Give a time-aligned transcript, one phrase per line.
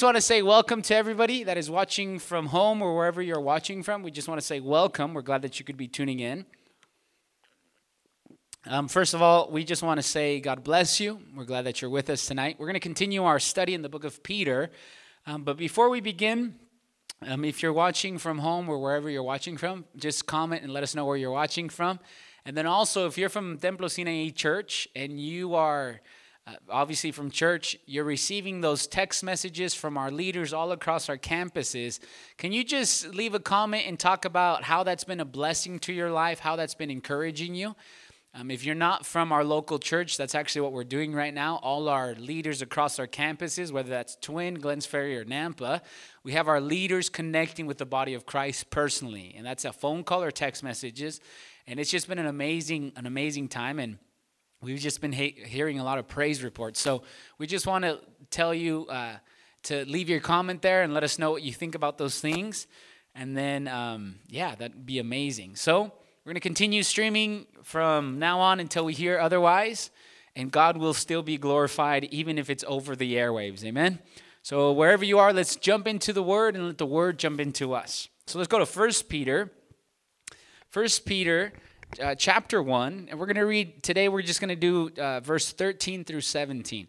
[0.00, 3.38] just want to say welcome to everybody that is watching from home or wherever you're
[3.38, 4.02] watching from.
[4.02, 5.12] We just want to say welcome.
[5.12, 6.46] We're glad that you could be tuning in.
[8.64, 11.20] Um, first of all, we just want to say God bless you.
[11.36, 12.56] We're glad that you're with us tonight.
[12.58, 14.70] We're going to continue our study in the book of Peter.
[15.26, 16.54] Um, but before we begin,
[17.20, 20.82] um, if you're watching from home or wherever you're watching from, just comment and let
[20.82, 22.00] us know where you're watching from.
[22.46, 26.00] And then also, if you're from Templo Sinaí Church and you are
[26.46, 31.18] uh, obviously from church, you're receiving those text messages from our leaders all across our
[31.18, 32.00] campuses.
[32.38, 35.92] Can you just leave a comment and talk about how that's been a blessing to
[35.92, 37.76] your life, how that's been encouraging you?
[38.32, 41.56] Um, if you're not from our local church, that's actually what we're doing right now.
[41.64, 45.80] All our leaders across our campuses, whether that's Twin, Glens Ferry, or Nampa,
[46.22, 50.04] we have our leaders connecting with the body of Christ personally, and that's a phone
[50.04, 51.20] call or text messages.
[51.66, 53.80] And it's just been an amazing, an amazing time.
[53.80, 53.98] And
[54.62, 56.80] we've just been ha- hearing a lot of praise reports.
[56.80, 57.02] So
[57.38, 59.16] we just want to tell you uh,
[59.64, 62.66] to leave your comment there and let us know what you think about those things.
[63.14, 65.56] And then, um, yeah, that'd be amazing.
[65.56, 69.90] So we're going to continue streaming from now on until we hear otherwise.
[70.36, 73.64] And God will still be glorified even if it's over the airwaves.
[73.64, 73.98] Amen.
[74.42, 77.74] So wherever you are, let's jump into the word and let the word jump into
[77.74, 78.08] us.
[78.26, 79.50] So let's go to First Peter.
[80.68, 81.52] First Peter
[81.98, 85.20] uh, chapter 1, and we're going to read today, we're just going to do uh,
[85.20, 86.86] verse 13 through 17.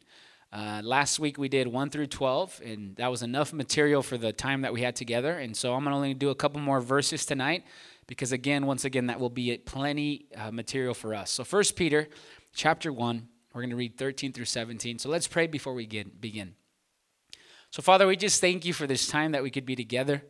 [0.54, 4.32] Uh, last week we did 1 through 12, and that was enough material for the
[4.32, 5.40] time that we had together.
[5.40, 7.64] And so I'm going to only do a couple more verses tonight
[8.06, 11.32] because, again, once again, that will be plenty uh, material for us.
[11.32, 12.08] So, First Peter
[12.54, 15.00] chapter 1, we're going to read 13 through 17.
[15.00, 16.56] So let's pray before we get, begin.
[17.70, 20.24] So, Father, we just thank you for this time that we could be together.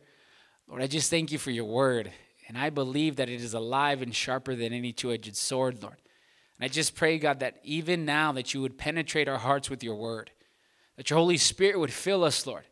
[0.68, 2.12] Lord, I just thank you for your word.
[2.52, 5.96] And I believe that it is alive and sharper than any two edged sword, Lord.
[6.58, 9.82] And I just pray, God, that even now that you would penetrate our hearts with
[9.82, 10.30] your word,
[10.98, 12.64] that your Holy Spirit would fill us, Lord,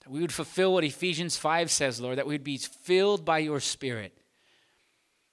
[0.00, 3.36] that we would fulfill what Ephesians 5 says, Lord, that we would be filled by
[3.36, 4.16] your Spirit.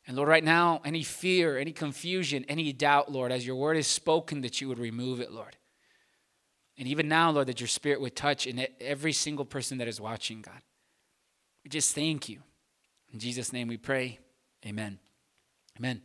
[0.06, 3.88] And Lord, right now, any fear, any confusion, any doubt, Lord, as your word is
[3.88, 5.56] spoken, that you would remove it, Lord.
[6.78, 10.02] And even now, Lord, that your Spirit would touch in every single person that is
[10.02, 10.60] watching, God.
[11.64, 12.42] We just thank you.
[13.14, 14.20] In Jesus' name we pray.
[14.66, 14.98] Amen.
[15.78, 16.02] Amen.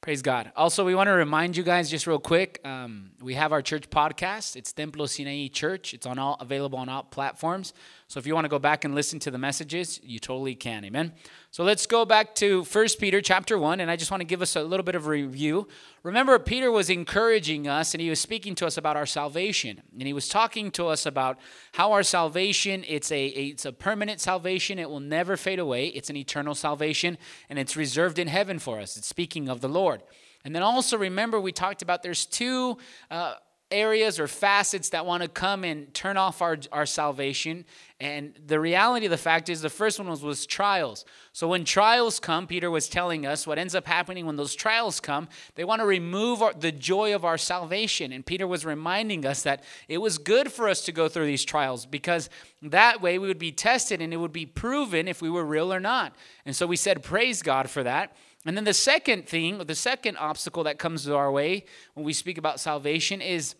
[0.00, 0.52] Praise God.
[0.54, 2.60] Also, we want to remind you guys just real quick.
[2.64, 4.54] Um, we have our church podcast.
[4.54, 5.92] It's Templo Sinaí Church.
[5.92, 7.72] It's on all available on all platforms.
[8.06, 10.84] So if you want to go back and listen to the messages, you totally can.
[10.84, 11.14] Amen.
[11.58, 14.42] So let's go back to First Peter chapter 1 and I just want to give
[14.42, 15.66] us a little bit of review.
[16.04, 19.82] Remember Peter was encouraging us and he was speaking to us about our salvation.
[19.92, 21.36] And he was talking to us about
[21.72, 24.78] how our salvation it's a it's a permanent salvation.
[24.78, 25.88] It will never fade away.
[25.88, 27.18] It's an eternal salvation
[27.50, 28.96] and it's reserved in heaven for us.
[28.96, 30.04] It's speaking of the Lord.
[30.44, 32.78] And then also remember we talked about there's two
[33.10, 33.34] uh,
[33.70, 37.66] areas or facets that want to come and turn off our, our salvation.
[38.00, 41.04] And the reality of the fact is, the first one was, was trials.
[41.32, 45.00] So when trials come, Peter was telling us what ends up happening when those trials
[45.00, 48.12] come, they want to remove our, the joy of our salvation.
[48.12, 51.44] And Peter was reminding us that it was good for us to go through these
[51.44, 52.30] trials because
[52.62, 55.72] that way we would be tested and it would be proven if we were real
[55.72, 56.14] or not.
[56.46, 58.16] And so we said, Praise God for that.
[58.48, 62.06] And then the second thing, or the second obstacle that comes to our way when
[62.06, 63.54] we speak about salvation is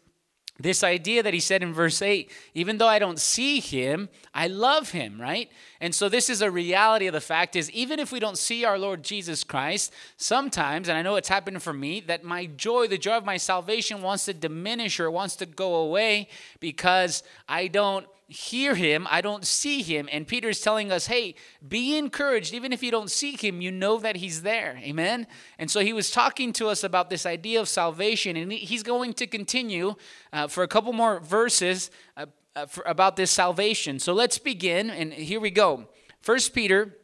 [0.59, 4.49] this idea that he said in verse 8 even though i don't see him i
[4.49, 5.49] love him right?
[5.81, 8.65] And so this is a reality of the fact is even if we don't see
[8.65, 12.89] our lord jesus christ sometimes and i know it's happened for me that my joy
[12.89, 16.27] the joy of my salvation wants to diminish or wants to go away
[16.59, 20.09] because i don't hear him, I don't see him.
[20.13, 21.35] And Peter is telling us, hey,
[21.67, 22.53] be encouraged.
[22.53, 24.79] Even if you don't see him, you know that he's there.
[24.83, 25.27] Amen.
[25.59, 28.37] And so he was talking to us about this idea of salvation.
[28.37, 29.95] And he's going to continue
[30.33, 33.99] uh, for a couple more verses uh, uh, for, about this salvation.
[33.99, 34.91] So let's begin.
[34.91, 35.89] And here we go.
[36.21, 36.99] First Peter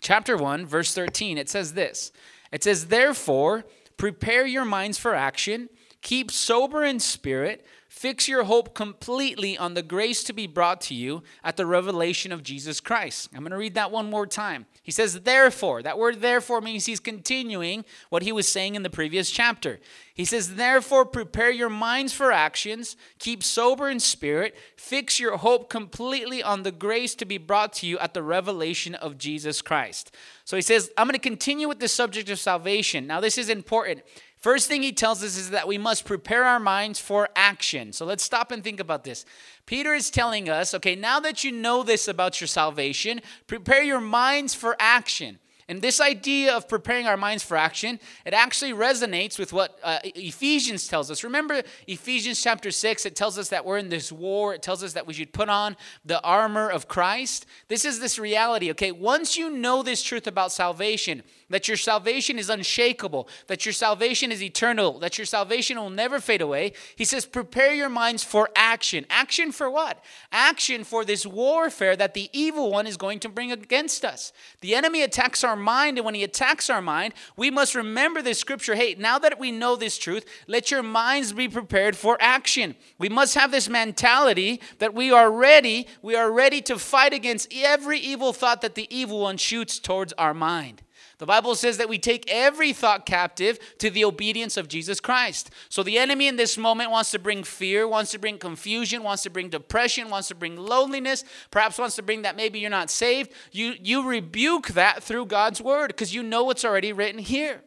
[0.00, 1.36] chapter 1, verse 13.
[1.36, 2.10] It says this
[2.50, 3.64] It says, Therefore,
[3.98, 5.68] prepare your minds for action,
[6.00, 10.94] keep sober in spirit Fix your hope completely on the grace to be brought to
[10.94, 13.30] you at the revelation of Jesus Christ.
[13.32, 14.66] I'm going to read that one more time.
[14.82, 15.80] He says, therefore.
[15.80, 19.78] That word therefore means he's continuing what he was saying in the previous chapter.
[20.12, 25.70] He says, therefore, prepare your minds for actions, keep sober in spirit, fix your hope
[25.70, 30.14] completely on the grace to be brought to you at the revelation of Jesus Christ.
[30.44, 33.06] So he says, I'm going to continue with the subject of salvation.
[33.06, 34.02] Now, this is important.
[34.44, 37.94] First thing he tells us is that we must prepare our minds for action.
[37.94, 39.24] So let's stop and think about this.
[39.64, 44.02] Peter is telling us, okay, now that you know this about your salvation, prepare your
[44.02, 45.38] minds for action.
[45.66, 50.00] And this idea of preparing our minds for action, it actually resonates with what uh,
[50.04, 51.24] Ephesians tells us.
[51.24, 54.52] Remember Ephesians chapter 6, it tells us that we're in this war.
[54.52, 55.74] It tells us that we should put on
[56.04, 57.46] the armor of Christ.
[57.68, 58.92] This is this reality, okay?
[58.92, 61.22] Once you know this truth about salvation,
[61.54, 66.18] that your salvation is unshakable, that your salvation is eternal, that your salvation will never
[66.18, 66.72] fade away.
[66.96, 69.06] He says, prepare your minds for action.
[69.08, 70.02] Action for what?
[70.32, 74.32] Action for this warfare that the evil one is going to bring against us.
[74.62, 78.40] The enemy attacks our mind, and when he attacks our mind, we must remember this
[78.40, 78.74] scripture.
[78.74, 82.74] Hey, now that we know this truth, let your minds be prepared for action.
[82.98, 87.54] We must have this mentality that we are ready, we are ready to fight against
[87.54, 90.82] every evil thought that the evil one shoots towards our mind.
[91.18, 95.50] The Bible says that we take every thought captive to the obedience of Jesus Christ.
[95.68, 99.22] So the enemy in this moment wants to bring fear, wants to bring confusion, wants
[99.22, 102.90] to bring depression, wants to bring loneliness, perhaps wants to bring that maybe you're not
[102.90, 103.32] saved.
[103.52, 107.62] You, you rebuke that through God's word because you know what's already written here.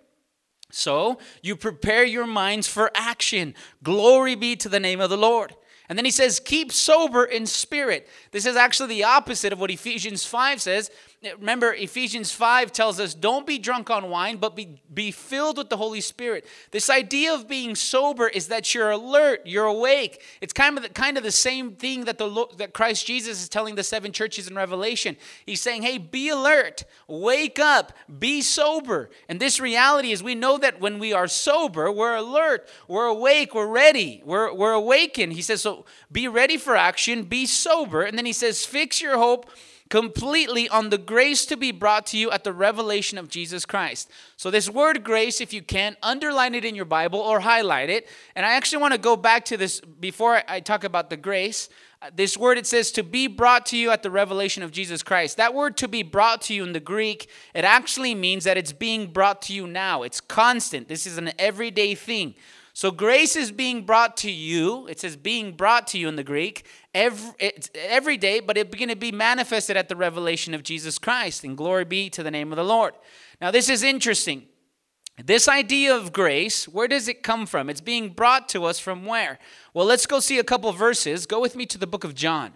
[0.69, 3.55] So you prepare your minds for action.
[3.83, 5.55] Glory be to the name of the Lord.
[5.89, 8.09] And then he says, keep sober in spirit.
[8.31, 10.91] This is actually the opposite of what Ephesians 5 says.
[11.24, 15.68] Remember, Ephesians 5 tells us, don't be drunk on wine, but be, be filled with
[15.69, 16.46] the Holy Spirit.
[16.69, 20.22] This idea of being sober is that you're alert, you're awake.
[20.42, 23.50] It's kind of the, kind of the same thing that, the, that Christ Jesus is
[23.50, 25.18] telling the seven churches in Revelation.
[25.44, 29.10] He's saying, hey, be alert, wake up, be sober.
[29.28, 33.56] And this reality is we know that when we are sober, we're alert, we're awake,
[33.56, 35.34] we're ready, we're, we're awakened.
[35.34, 38.04] He says, so be ready for action, be sober.
[38.04, 39.50] And then he says, fix your hope
[39.89, 44.12] completely on the grace to be brought to you at the revelation of Jesus Christ.
[44.36, 48.07] So, this word grace, if you can, underline it in your Bible or highlight it.
[48.36, 51.69] And I actually want to go back to this before I talk about the grace.
[52.00, 55.01] Uh, this word, it says to be brought to you at the revelation of Jesus
[55.01, 55.38] Christ.
[55.38, 58.74] That word to be brought to you in the Greek, it actually means that it's
[58.74, 60.04] being brought to you now.
[60.04, 60.90] It's constant.
[60.90, 62.36] This is an everyday thing.
[62.77, 64.85] So grace is being brought to you.
[64.85, 66.63] It says being brought to you in the Greek
[66.94, 67.33] every,
[67.74, 71.44] every day, but it's going to be manifested at the revelation of Jesus Christ.
[71.44, 72.94] And glory be to the name of the Lord.
[73.41, 74.44] Now, this is interesting.
[75.25, 77.68] This idea of grace, where does it come from?
[77.68, 79.39] It's being brought to us from where?
[79.73, 81.25] Well, let's go see a couple verses.
[81.25, 82.53] Go with me to the book of John.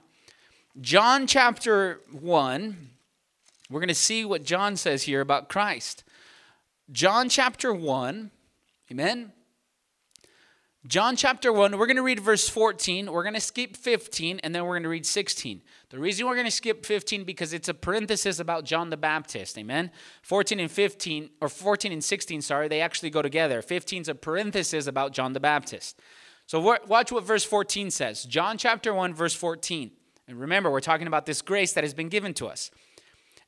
[0.80, 2.90] John chapter 1.
[3.72, 6.04] We're going to see what John says here about Christ.
[6.92, 8.30] John chapter 1.
[8.92, 9.32] Amen.
[10.88, 14.56] John chapter 1, we're going to read verse 14, we're going to skip 15, and
[14.56, 15.62] then we're going to read 16.
[15.90, 19.60] The reason we're going to skip 15 because it's a parenthesis about John the Baptist.
[19.60, 19.92] Amen.
[20.24, 23.62] 14 and 15 or 14 and 16, sorry, they actually go together.
[23.62, 26.00] 15 is a parenthesis about John the Baptist.
[26.48, 28.24] So watch what verse 14 says.
[28.24, 29.92] John chapter 1 verse 14.
[30.28, 32.72] And remember, we're talking about this grace that has been given to us.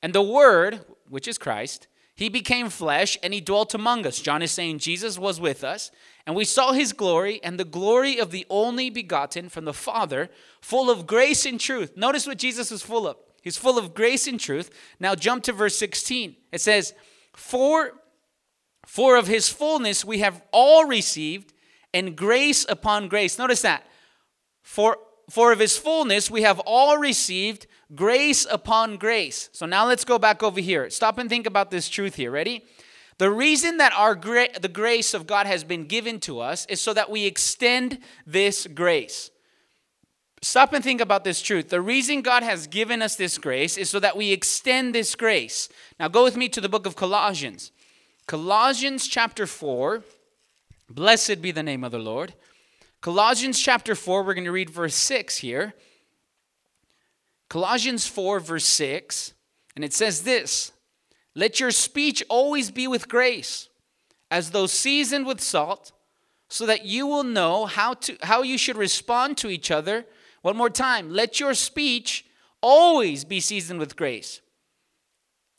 [0.04, 4.20] And the word, which is Christ, he became flesh and he dwelt among us.
[4.20, 5.92] John is saying Jesus was with us,
[6.26, 10.30] and we saw his glory and the glory of the only begotten from the Father,
[10.62, 11.98] full of grace and truth.
[11.98, 13.18] Notice what Jesus was full of.
[13.42, 14.70] He's full of grace and truth.
[15.00, 16.36] Now jump to verse 16.
[16.52, 16.94] It says,
[17.36, 17.92] For,
[18.86, 21.54] for of his fullness we have all received,
[21.94, 23.38] and grace upon grace.
[23.38, 23.86] Notice that.
[24.62, 24.98] For,
[25.30, 29.50] for of his fullness we have all received grace upon grace.
[29.54, 30.90] So now let's go back over here.
[30.90, 32.32] Stop and think about this truth here.
[32.32, 32.64] Ready?
[33.18, 36.82] The reason that our gra- the grace of God has been given to us is
[36.82, 39.30] so that we extend this grace.
[40.42, 41.70] Stop and think about this truth.
[41.70, 45.70] The reason God has given us this grace is so that we extend this grace.
[46.00, 47.72] Now go with me to the book of Colossians.
[48.28, 50.04] Colossians chapter 4.
[50.90, 52.34] Blessed be the name of the Lord.
[53.00, 55.74] Colossians chapter 4, we're going to read verse 6 here.
[57.54, 59.36] Colossians 4, verse 6,
[59.76, 60.72] and it says this
[61.36, 63.70] Let your speech always be with grace,
[64.32, 65.92] as though seasoned with salt,
[66.50, 70.08] so that you will know how, to, how you should respond to each other.
[70.42, 71.12] One more time.
[71.12, 72.26] Let your speech
[72.60, 74.42] always be seasoned with grace,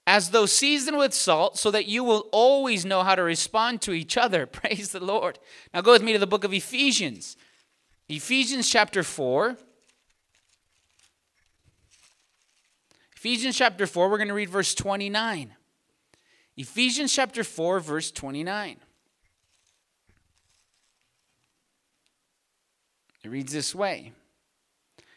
[0.05, 3.93] as though seasoned with salt, so that you will always know how to respond to
[3.93, 4.47] each other.
[4.63, 5.39] Praise the Lord.
[5.73, 7.37] Now go with me to the book of Ephesians.
[8.09, 9.57] Ephesians chapter 4.
[13.25, 15.55] Ephesians chapter 4, we're going to read verse 29.
[16.59, 18.77] Ephesians chapter 4, verse 29.
[23.23, 24.13] It reads this way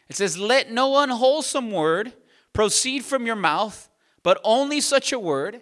[0.08, 2.14] It says, Let no unwholesome word
[2.54, 3.90] proceed from your mouth,
[4.22, 5.60] but only such a word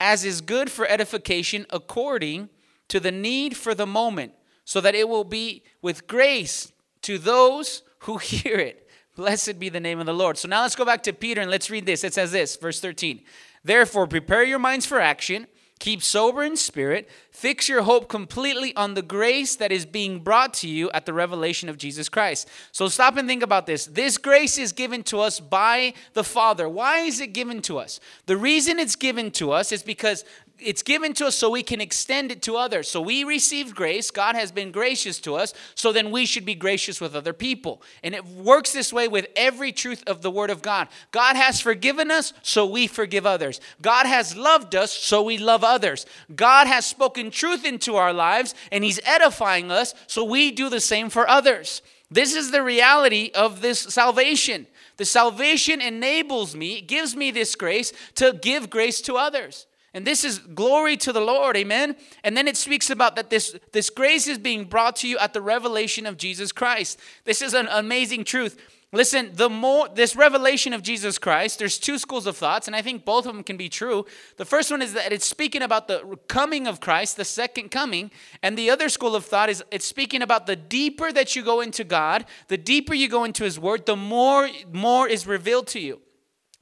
[0.00, 2.48] as is good for edification according
[2.88, 4.32] to the need for the moment,
[4.64, 6.72] so that it will be with grace
[7.02, 8.83] to those who hear it.
[9.16, 10.38] Blessed be the name of the Lord.
[10.38, 12.02] So now let's go back to Peter and let's read this.
[12.02, 13.20] It says this, verse 13.
[13.62, 15.46] Therefore, prepare your minds for action.
[15.80, 17.08] Keep sober in spirit.
[17.30, 21.12] Fix your hope completely on the grace that is being brought to you at the
[21.12, 22.48] revelation of Jesus Christ.
[22.72, 23.86] So stop and think about this.
[23.86, 26.68] This grace is given to us by the Father.
[26.68, 28.00] Why is it given to us?
[28.26, 30.24] The reason it's given to us is because
[30.58, 32.88] it's given to us so we can extend it to others.
[32.88, 34.10] So we received grace.
[34.10, 35.52] God has been gracious to us.
[35.74, 37.82] So then we should be gracious with other people.
[38.02, 40.88] And it works this way with every truth of the Word of God.
[41.10, 43.60] God has forgiven us, so we forgive others.
[43.82, 46.06] God has loved us, so we love others.
[46.34, 50.80] God has spoken truth into our lives, and He's edifying us, so we do the
[50.80, 51.82] same for others.
[52.10, 54.68] This is the reality of this salvation.
[54.98, 59.66] The salvation enables me, gives me this grace to give grace to others.
[59.94, 61.94] And this is glory to the Lord, amen.
[62.24, 65.32] And then it speaks about that this, this grace is being brought to you at
[65.32, 66.98] the revelation of Jesus Christ.
[67.24, 68.58] This is an amazing truth.
[68.94, 72.82] Listen, the more this revelation of Jesus Christ, there's two schools of thoughts, and I
[72.82, 74.06] think both of them can be true.
[74.36, 78.12] The first one is that it's speaking about the coming of Christ, the second coming,
[78.40, 81.60] and the other school of thought is it's speaking about the deeper that you go
[81.60, 85.80] into God, the deeper you go into His Word, the more more is revealed to
[85.80, 86.00] you.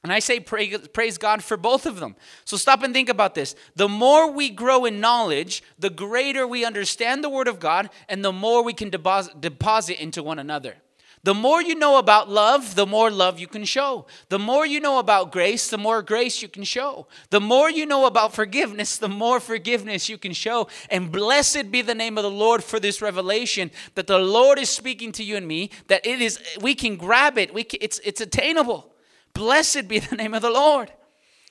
[0.03, 2.17] And I say praise, praise God for both of them.
[2.43, 3.55] So stop and think about this.
[3.75, 8.23] The more we grow in knowledge, the greater we understand the Word of God, and
[8.23, 10.75] the more we can deposit, deposit into one another.
[11.23, 14.07] The more you know about love, the more love you can show.
[14.27, 17.07] The more you know about grace, the more grace you can show.
[17.29, 20.67] The more you know about forgiveness, the more forgiveness you can show.
[20.89, 24.69] And blessed be the name of the Lord for this revelation that the Lord is
[24.69, 27.53] speaking to you and me, that it is we can grab it.
[27.53, 28.92] We can, it's it's attainable.
[29.33, 30.91] Blessed be the name of the Lord.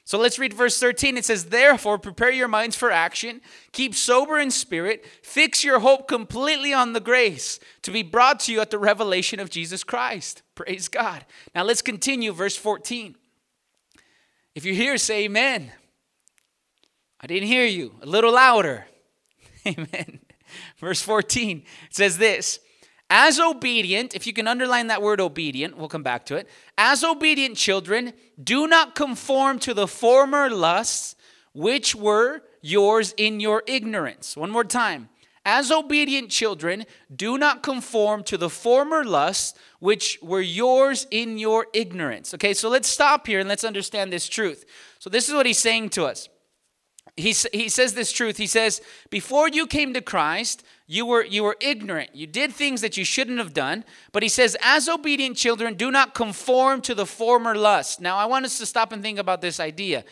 [0.05, 1.17] So let's read verse 13.
[1.17, 6.09] It says, Therefore, prepare your minds for action, keep sober in spirit, fix your hope
[6.09, 10.43] completely on the grace to be brought to you at the revelation of Jesus Christ.
[10.55, 11.25] Praise God.
[11.55, 13.15] Now let's continue, verse 14.
[14.55, 15.73] If you're here, say amen.
[17.21, 17.95] I didn't hear you.
[18.03, 18.87] A little louder.
[19.67, 20.19] Amen.
[20.79, 22.59] Verse 14 it says this
[23.15, 26.49] as obedient, if you can underline that word obedient, we'll come back to it.
[26.79, 31.15] As obedient children, do not conform to the former lusts
[31.53, 34.35] which were yours in your ignorance.
[34.35, 35.11] One more time.
[35.45, 41.67] As obedient children, do not conform to the former lusts which were yours in your
[41.75, 42.33] ignorance.
[42.33, 44.65] Okay, so let's stop here and let's understand this truth.
[45.01, 46.31] So, this is what he's saying to us.
[47.17, 48.39] He, he says this truth.
[48.39, 52.11] He says, Before you came to Christ, you were, you were ignorant.
[52.15, 53.85] You did things that you shouldn't have done.
[54.13, 58.01] But he says, as obedient children, do not conform to the former lust.
[58.01, 60.05] Now, I want us to stop and think about this idea.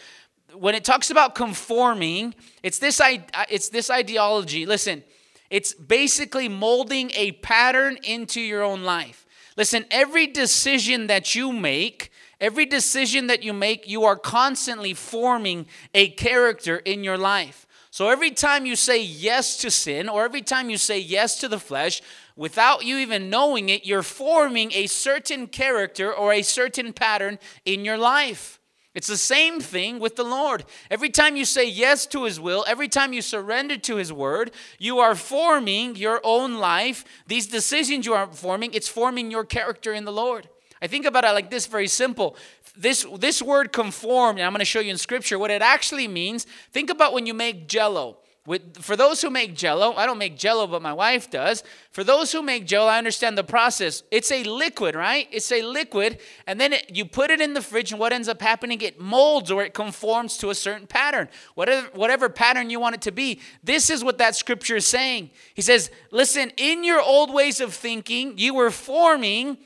[0.54, 4.66] When it talks about conforming, it's this, uh, it's this ideology.
[4.66, 5.02] Listen,
[5.50, 9.26] it's basically molding a pattern into your own life.
[9.56, 15.66] Listen, every decision that you make, every decision that you make, you are constantly forming
[15.94, 17.66] a character in your life.
[17.90, 21.48] So every time you say yes to sin, or every time you say yes to
[21.48, 22.00] the flesh,
[22.36, 27.84] without you even knowing it, you're forming a certain character or a certain pattern in
[27.84, 28.60] your life.
[28.94, 30.64] It's the same thing with the Lord.
[30.90, 34.50] Every time you say yes to His will, every time you surrender to His word,
[34.78, 37.04] you are forming your own life.
[37.26, 40.48] These decisions you are forming, it's forming your character in the Lord.
[40.82, 42.36] I think about it like this very simple.
[42.76, 46.08] This, this word conform, and I'm going to show you in scripture what it actually
[46.08, 46.46] means.
[46.72, 48.18] Think about when you make jello.
[48.46, 51.62] With, for those who make jello, I don't make jello, but my wife does.
[51.92, 54.02] For those who make jello, I understand the process.
[54.10, 55.28] It's a liquid, right?
[55.30, 58.28] It's a liquid, and then it, you put it in the fridge, and what ends
[58.28, 58.80] up happening?
[58.80, 63.02] It molds or it conforms to a certain pattern, whatever, whatever pattern you want it
[63.02, 63.40] to be.
[63.62, 65.30] This is what that scripture is saying.
[65.52, 69.58] He says, Listen, in your old ways of thinking, you were forming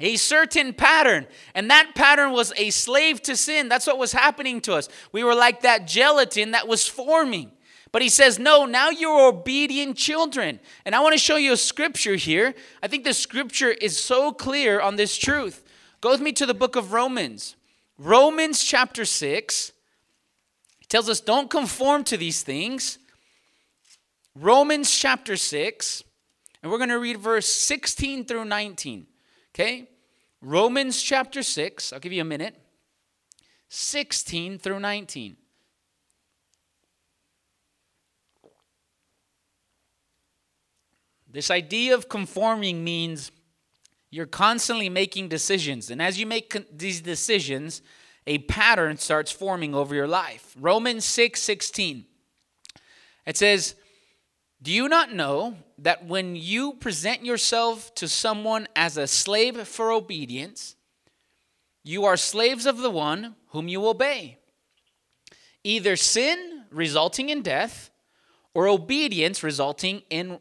[0.00, 1.26] a certain pattern.
[1.54, 3.68] And that pattern was a slave to sin.
[3.68, 4.88] That's what was happening to us.
[5.12, 7.52] We were like that gelatin that was forming.
[7.90, 10.60] But he says, no, now you're obedient children.
[10.84, 12.54] And I want to show you a scripture here.
[12.82, 15.64] I think the scripture is so clear on this truth.
[16.00, 17.56] Go with me to the book of Romans.
[17.96, 19.72] Romans chapter 6
[20.88, 22.98] tells us, don't conform to these things.
[24.34, 26.04] Romans chapter 6,
[26.62, 29.06] and we're going to read verse 16 through 19.
[29.58, 29.88] Okay?
[30.40, 32.54] Romans chapter 6, I'll give you a minute.
[33.68, 35.36] 16 through 19.
[41.30, 43.32] This idea of conforming means
[44.10, 45.90] you're constantly making decisions.
[45.90, 47.82] And as you make these decisions,
[48.28, 50.54] a pattern starts forming over your life.
[50.58, 52.06] Romans 6 16.
[53.26, 53.74] It says,
[54.60, 59.92] Do you not know that when you present yourself to someone as a slave for
[59.92, 60.74] obedience,
[61.84, 64.38] you are slaves of the one whom you obey,
[65.62, 67.90] either sin resulting in death
[68.52, 70.38] or obedience resulting in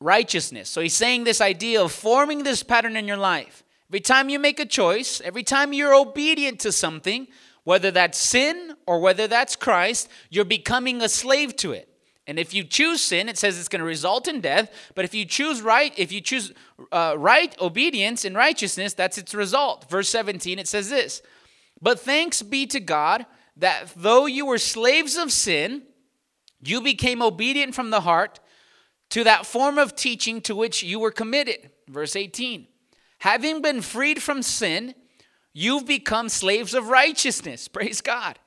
[0.00, 0.68] righteousness.
[0.68, 3.62] So he's saying this idea of forming this pattern in your life.
[3.88, 7.28] Every time you make a choice, every time you're obedient to something,
[7.62, 11.88] whether that's sin or whether that's Christ, you're becoming a slave to it.
[12.26, 14.72] And if you choose sin, it says it's going to result in death.
[14.94, 16.52] But if you choose right, if you choose
[16.90, 19.88] uh, right obedience and righteousness, that's its result.
[19.88, 21.22] Verse 17, it says this
[21.80, 25.82] But thanks be to God that though you were slaves of sin,
[26.60, 28.40] you became obedient from the heart
[29.10, 31.70] to that form of teaching to which you were committed.
[31.88, 32.66] Verse 18
[33.18, 34.94] Having been freed from sin,
[35.52, 37.68] you've become slaves of righteousness.
[37.72, 38.38] Praise God.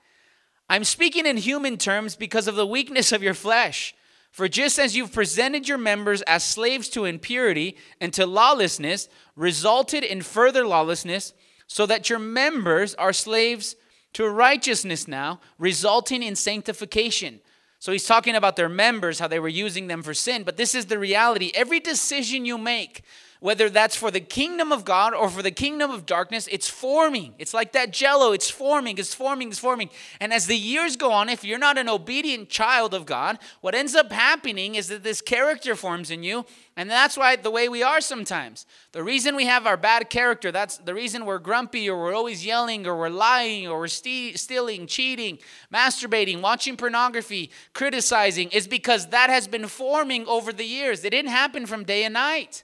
[0.70, 3.96] I'm speaking in human terms because of the weakness of your flesh.
[4.32, 10.04] For just as you've presented your members as slaves to impurity and to lawlessness, resulted
[10.04, 11.34] in further lawlessness,
[11.66, 13.76] so that your members are slaves
[14.14, 17.40] to righteousness now, resulting in sanctification.
[17.80, 20.44] So he's talking about their members, how they were using them for sin.
[20.44, 21.52] But this is the reality.
[21.56, 23.04] Every decision you make,
[23.40, 27.34] whether that's for the kingdom of God or for the kingdom of darkness, it's forming.
[27.38, 29.90] It's like that jello, it's forming, it's forming, it's forming.
[30.20, 33.76] And as the years go on, if you're not an obedient child of God, what
[33.76, 36.46] ends up happening is that this character forms in you.
[36.76, 38.66] And that's why the way we are sometimes.
[38.92, 42.46] The reason we have our bad character, that's the reason we're grumpy or we're always
[42.46, 45.40] yelling or we're lying or we're stealing, cheating,
[45.74, 51.04] masturbating, watching pornography, criticizing, is because that has been forming over the years.
[51.06, 52.64] It didn't happen from day and night.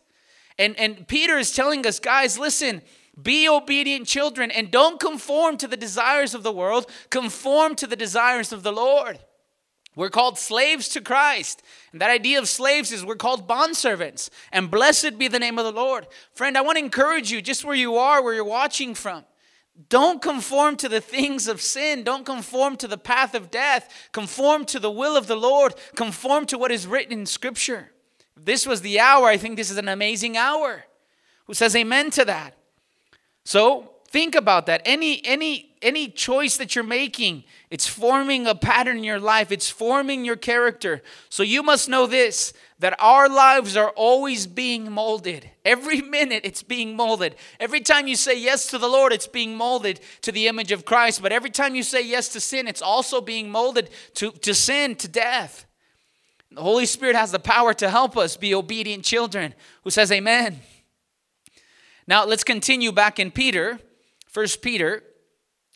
[0.57, 2.81] And, and Peter is telling us, guys, listen,
[3.21, 7.95] be obedient children and don't conform to the desires of the world, conform to the
[7.95, 9.19] desires of the Lord.
[9.95, 11.63] We're called slaves to Christ.
[11.93, 14.29] And that idea of slaves is we're called bondservants.
[14.51, 16.07] And blessed be the name of the Lord.
[16.33, 19.23] Friend, I want to encourage you, just where you are, where you're watching from,
[19.89, 22.03] don't conform to the things of sin.
[22.03, 24.09] Don't conform to the path of death.
[24.13, 25.75] Conform to the will of the Lord.
[25.95, 27.91] Conform to what is written in Scripture.
[28.37, 30.85] This was the hour, I think this is an amazing hour.
[31.47, 32.55] Who says amen to that?
[33.43, 34.81] So think about that.
[34.85, 39.51] Any any any choice that you're making, it's forming a pattern in your life.
[39.51, 41.03] It's forming your character.
[41.29, 45.49] So you must know this that our lives are always being molded.
[45.63, 47.35] Every minute it's being molded.
[47.59, 50.83] Every time you say yes to the Lord, it's being molded to the image of
[50.83, 51.21] Christ.
[51.21, 54.95] But every time you say yes to sin, it's also being molded to, to sin,
[54.97, 55.64] to death.
[56.55, 59.53] The Holy Spirit has the power to help us be obedient children.
[59.83, 60.61] Who says amen?
[62.07, 63.77] Now let's continue back in Peter,
[64.29, 65.03] First Peter,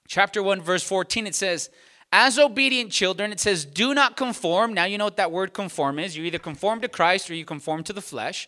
[0.08, 1.28] chapter 1, verse 14.
[1.28, 1.70] It says,
[2.14, 4.74] as obedient children, it says, do not conform.
[4.74, 6.16] Now you know what that word conform is.
[6.16, 8.48] You either conform to Christ or you conform to the flesh.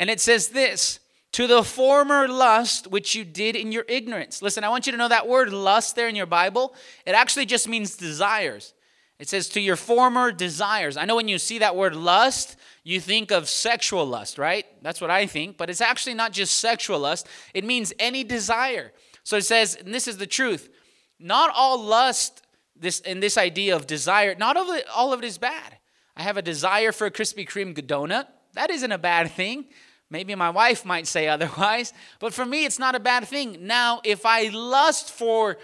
[0.00, 0.98] And it says this
[1.30, 4.42] to the former lust which you did in your ignorance.
[4.42, 6.74] Listen, I want you to know that word lust there in your Bible,
[7.06, 8.74] it actually just means desires.
[9.18, 10.96] It says to your former desires.
[10.96, 14.64] I know when you see that word lust, you think of sexual lust, right?
[14.82, 18.92] That's what I think, but it's actually not just sexual lust, it means any desire.
[19.24, 20.70] So it says, and this is the truth,
[21.18, 22.42] not all lust
[22.80, 25.78] this in this idea of desire, not all of it, all of it is bad.
[26.16, 28.26] I have a desire for a Krispy Kreme donut.
[28.54, 29.66] That isn't a bad thing.
[30.10, 33.66] Maybe my wife might say otherwise, but for me, it's not a bad thing.
[33.66, 35.58] Now, if I lust for,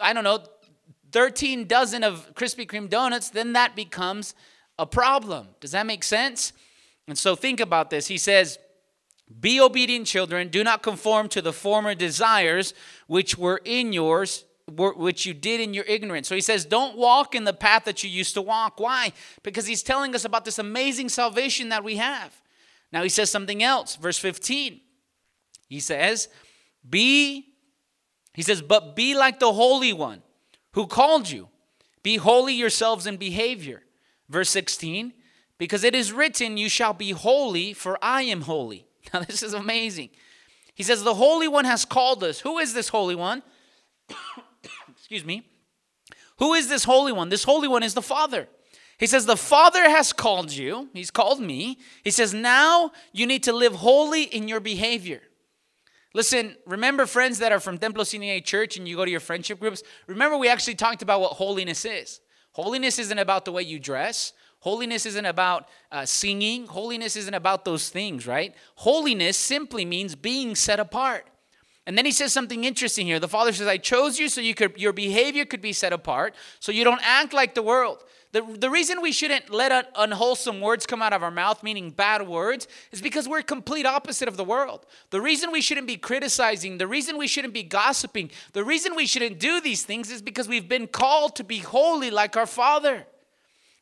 [0.00, 0.44] I don't know,
[1.16, 4.34] 13 dozen of Krispy Kreme donuts, then that becomes
[4.78, 5.48] a problem.
[5.60, 6.52] Does that make sense?
[7.08, 8.06] And so think about this.
[8.06, 8.58] He says,
[9.40, 12.74] Be obedient children, do not conform to the former desires
[13.06, 16.28] which were in yours, which you did in your ignorance.
[16.28, 18.78] So he says, Don't walk in the path that you used to walk.
[18.78, 19.14] Why?
[19.42, 22.42] Because he's telling us about this amazing salvation that we have.
[22.92, 24.82] Now he says something else, verse 15.
[25.70, 26.28] He says,
[26.86, 27.54] Be,
[28.34, 30.20] he says, but be like the Holy One
[30.76, 31.48] who called you.
[32.04, 33.82] Be holy yourselves in behavior.
[34.28, 35.12] Verse 16,
[35.58, 38.86] because it is written, You shall be holy, for I am holy.
[39.14, 40.10] Now, this is amazing.
[40.74, 42.40] He says, The Holy One has called us.
[42.40, 43.42] Who is this Holy One?
[44.96, 45.46] Excuse me.
[46.38, 47.28] Who is this Holy One?
[47.28, 48.48] This Holy One is the Father.
[48.98, 50.88] He says, The Father has called you.
[50.92, 51.78] He's called me.
[52.02, 55.22] He says, Now you need to live holy in your behavior.
[56.16, 59.60] Listen, remember friends that are from Templo Sinai Church and you go to your friendship
[59.60, 59.82] groups?
[60.06, 62.22] Remember, we actually talked about what holiness is.
[62.52, 64.32] Holiness isn't about the way you dress.
[64.60, 66.68] Holiness isn't about uh, singing.
[66.68, 68.54] Holiness isn't about those things, right?
[68.76, 71.26] Holiness simply means being set apart.
[71.86, 73.20] And then he says something interesting here.
[73.20, 76.34] The Father says, I chose you so you could, your behavior could be set apart,
[76.60, 78.02] so you don't act like the world.
[78.36, 81.90] The, the reason we shouldn't let un- unwholesome words come out of our mouth, meaning
[81.90, 84.84] bad words, is because we're complete opposite of the world.
[85.08, 89.06] The reason we shouldn't be criticizing, the reason we shouldn't be gossiping, the reason we
[89.06, 93.06] shouldn't do these things is because we've been called to be holy like our Father.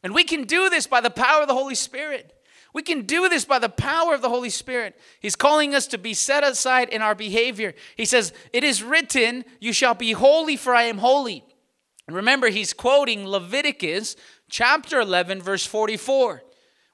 [0.05, 2.33] And we can do this by the power of the Holy Spirit.
[2.73, 4.97] We can do this by the power of the Holy Spirit.
[5.19, 7.75] He's calling us to be set aside in our behavior.
[7.97, 11.45] He says, It is written, You shall be holy, for I am holy.
[12.07, 14.17] And remember, he's quoting Leviticus
[14.55, 16.40] chapter 11, verse 44.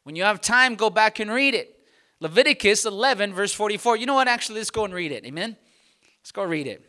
[0.05, 1.77] When you have time, go back and read it.
[2.19, 3.99] Leviticus 11, verse 44.
[3.99, 4.29] You know what?
[4.29, 5.27] Actually, let's go and read it.
[5.27, 5.59] Amen?
[6.23, 6.83] Let's go read it.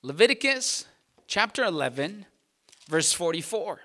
[0.00, 0.86] Leviticus
[1.26, 2.24] chapter 11,
[2.88, 3.80] verse 44.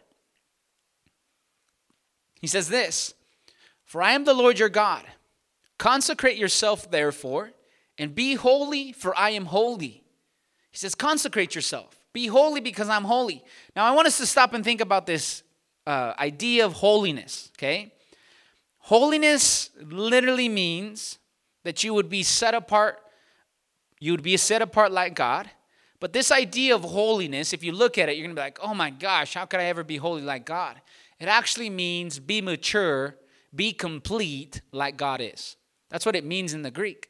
[2.40, 3.14] He says this
[3.84, 5.04] For I am the Lord your God.
[5.78, 7.52] Consecrate yourself, therefore,
[7.98, 10.06] and be holy, for I am holy.
[10.72, 12.03] He says, Consecrate yourself.
[12.14, 13.44] Be holy because I'm holy.
[13.76, 15.42] Now, I want us to stop and think about this
[15.88, 17.92] uh, idea of holiness, okay?
[18.78, 21.18] Holiness literally means
[21.64, 23.00] that you would be set apart,
[24.00, 25.50] you would be set apart like God.
[26.00, 28.74] But this idea of holiness, if you look at it, you're gonna be like, oh
[28.74, 30.80] my gosh, how could I ever be holy like God?
[31.20, 33.16] It actually means be mature,
[33.56, 35.56] be complete like God is.
[35.90, 37.08] That's what it means in the Greek.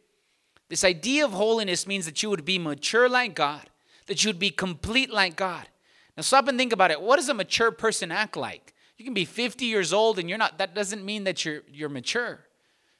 [0.69, 3.67] This idea of holiness means that you would be mature like God
[4.07, 5.67] that you'd be complete like God.
[6.15, 7.01] Now stop and think about it.
[7.01, 8.73] What does a mature person act like?
[8.97, 11.89] You can be 50 years old and you're not that doesn't mean that you're you're
[11.89, 12.39] mature,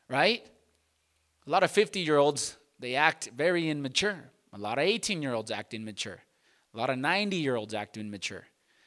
[0.10, 0.46] right?
[1.46, 4.32] A lot of 50-year-olds they act very immature.
[4.54, 6.20] A lot of 18-year-olds act immature.
[6.74, 8.46] A lot of 90-year-olds act immature.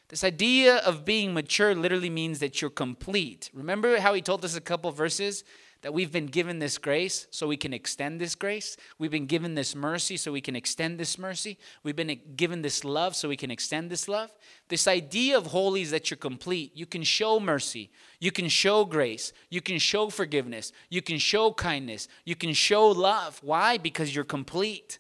[0.09, 3.51] This idea of being mature literally means that you're complete.
[3.53, 5.43] Remember how he told us a couple verses
[5.87, 8.77] that we've been given this grace so we can extend this grace.
[8.99, 11.59] We've been given this mercy so we can extend this mercy.
[11.85, 14.33] We've been given this love so we can extend this love.
[14.69, 16.73] This idea of holy is that you're complete.
[16.75, 17.93] You can show mercy.
[18.19, 19.33] You can show grace.
[19.49, 20.73] You can show forgiveness.
[20.91, 22.09] You can show kindness.
[22.25, 23.39] You can show love.
[23.45, 23.79] Why?
[23.79, 24.99] Because you're complete.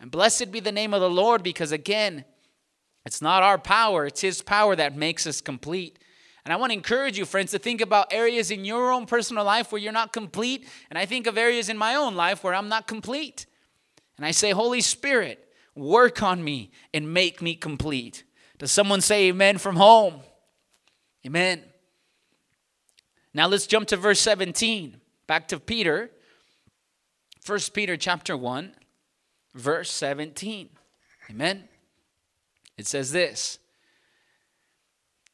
[0.00, 2.26] And blessed be the name of the Lord because, again,
[3.06, 5.98] it's not our power, it's His power that makes us complete.
[6.44, 9.44] And I want to encourage you, friends, to think about areas in your own personal
[9.44, 10.66] life where you're not complete.
[10.88, 13.46] And I think of areas in my own life where I'm not complete.
[14.16, 18.24] And I say, Holy Spirit, work on me and make me complete.
[18.58, 20.20] Does someone say amen from home?
[21.26, 21.62] Amen.
[23.32, 25.00] Now let's jump to verse 17.
[25.26, 26.10] Back to Peter.
[27.46, 28.74] 1 Peter chapter 1,
[29.54, 30.68] verse 17.
[31.30, 31.68] Amen.
[32.76, 33.58] It says this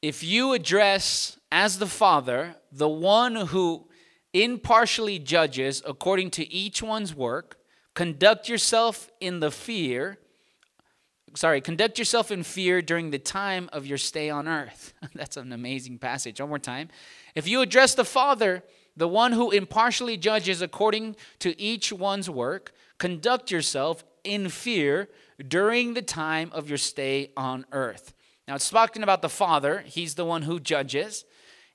[0.07, 3.89] if you address as the Father, the one who
[4.33, 7.59] impartially judges according to each one's work,
[7.95, 10.19] conduct yourself in the fear,
[11.35, 14.95] sorry, conduct yourself in fear during the time of your stay on earth.
[15.15, 16.41] That's an amazing passage.
[16.41, 16.89] One more time.
[17.35, 18.63] If you address the Father,
[18.97, 25.09] the one who impartially judges according to each one's work, conduct yourself in fear
[25.49, 28.13] during the time of your stay on earth.
[28.47, 29.81] Now it's talking about the Father.
[29.87, 31.25] He's the one who judges.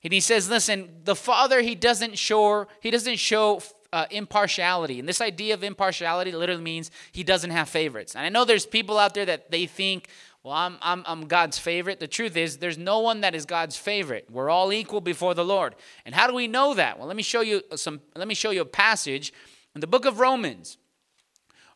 [0.04, 4.98] And he says, listen, the Father, he doesn't show, he doesn't show uh, impartiality.
[4.98, 8.16] And this idea of impartiality literally means he doesn't have favorites.
[8.16, 10.08] And I know there's people out there that they think,
[10.42, 12.00] well, I'm, I'm, I'm God's favorite.
[12.00, 14.28] The truth is, there's no one that is God's favorite.
[14.28, 15.76] We're all equal before the Lord.
[16.04, 16.98] And how do we know that?
[16.98, 19.32] Well, let me show you some, let me show you a passage
[19.74, 20.78] in the book of Romans.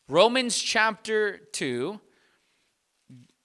[0.09, 2.01] Romans chapter 2,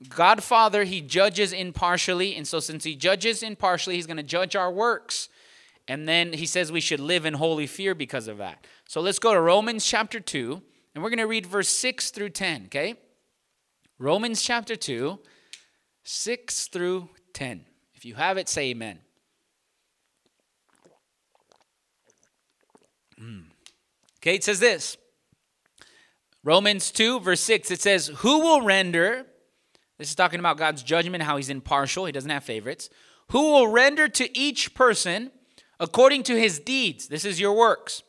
[0.09, 2.35] God Father, He judges impartially.
[2.35, 5.29] And so, since He judges impartially, He's going to judge our works.
[5.87, 8.65] And then He says we should live in holy fear because of that.
[8.87, 10.61] So, let's go to Romans chapter 2,
[10.95, 12.95] and we're going to read verse 6 through 10, okay?
[13.99, 15.19] Romans chapter 2,
[16.03, 17.65] 6 through 10.
[17.93, 18.99] If you have it, say amen.
[23.21, 23.43] Mm.
[24.19, 24.97] Okay, it says this
[26.43, 29.27] Romans 2, verse 6, it says, Who will render
[30.01, 32.89] this is talking about God's judgment, how he's impartial, he doesn't have favorites.
[33.29, 35.29] Who will render to each person
[35.79, 37.07] according to his deeds.
[37.07, 38.01] This is your works.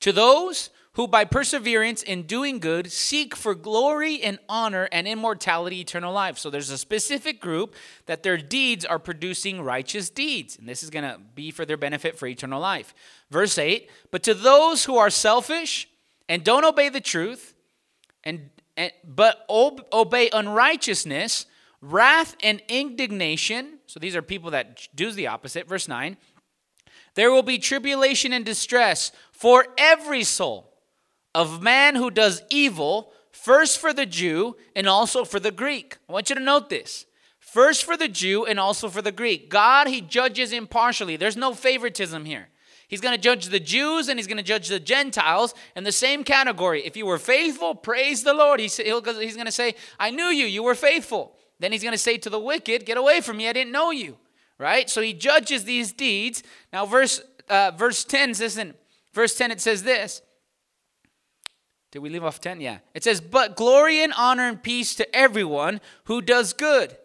[0.00, 5.82] To those who by perseverance in doing good seek for glory and honor and immortality,
[5.82, 6.38] eternal life.
[6.38, 7.74] So there's a specific group
[8.06, 10.56] that their deeds are producing righteous deeds.
[10.58, 12.94] And this is going to be for their benefit for eternal life.
[13.30, 15.90] Verse 8 But to those who are selfish
[16.26, 17.52] and don't obey the truth,
[18.24, 21.46] and and, but ob- obey unrighteousness,
[21.80, 23.78] wrath, and indignation.
[23.86, 25.68] So these are people that do the opposite.
[25.68, 26.16] Verse 9
[27.14, 30.72] There will be tribulation and distress for every soul
[31.34, 35.98] of man who does evil, first for the Jew and also for the Greek.
[36.08, 37.06] I want you to note this.
[37.38, 39.48] first for the Jew and also for the Greek.
[39.48, 41.16] God, He judges impartially.
[41.16, 42.48] There's no favoritism here.
[42.88, 45.92] He's going to judge the Jews and he's going to judge the Gentiles in the
[45.92, 46.86] same category.
[46.86, 48.60] If you were faithful, praise the Lord.
[48.60, 51.36] He's, he's going to say, I knew you, you were faithful.
[51.58, 53.90] Then he's going to say to the wicked, Get away from me, I didn't know
[53.90, 54.18] you.
[54.58, 54.88] Right?
[54.88, 56.42] So he judges these deeds.
[56.72, 58.62] Now, verse, uh, verse 10 says,
[59.12, 60.22] verse 10, it says this.
[61.90, 62.60] Did we leave off 10?
[62.60, 62.78] Yeah.
[62.94, 66.96] It says, But glory and honor and peace to everyone who does good,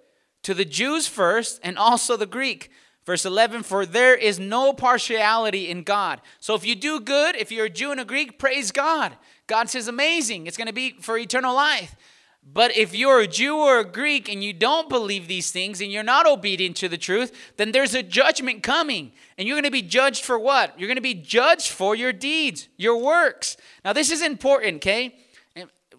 [0.43, 2.71] to the Jews first, and also the Greek.
[3.05, 6.21] Verse 11, for there is no partiality in God.
[6.39, 9.17] So if you do good, if you're a Jew and a Greek, praise God.
[9.47, 10.45] God says, amazing.
[10.45, 11.95] It's going to be for eternal life.
[12.43, 15.91] But if you're a Jew or a Greek and you don't believe these things and
[15.91, 19.11] you're not obedient to the truth, then there's a judgment coming.
[19.37, 20.79] And you're going to be judged for what?
[20.79, 23.57] You're going to be judged for your deeds, your works.
[23.85, 25.15] Now, this is important, okay?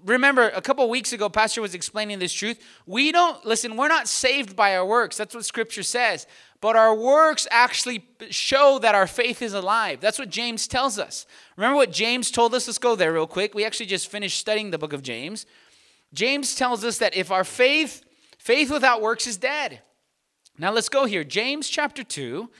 [0.04, 4.08] remember a couple weeks ago pastor was explaining this truth we don't listen we're not
[4.08, 6.26] saved by our works that's what scripture says
[6.62, 11.26] but our works actually show that our faith is alive that's what james tells us
[11.56, 14.70] remember what james told us let's go there real quick we actually just finished studying
[14.70, 15.44] the book of james
[16.14, 18.04] James tells us that if our faith,
[18.38, 19.80] faith without works is dead.
[20.58, 21.24] Now let's go here.
[21.24, 22.50] James chapter 2,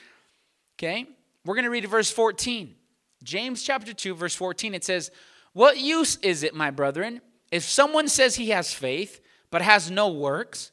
[0.77, 1.07] okay?
[1.45, 2.75] We're going to read verse 14.
[3.23, 5.11] James chapter 2, verse 14, it says,
[5.53, 10.09] What use is it, my brethren, if someone says he has faith but has no
[10.09, 10.73] works?